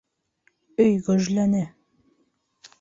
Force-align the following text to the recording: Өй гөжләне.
Өй 0.85 0.97
гөжләне. 1.09 1.63